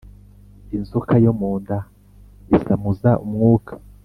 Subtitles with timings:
[0.75, 1.77] Inzoka yo mu nda
[2.55, 3.73] isamuza umwuka,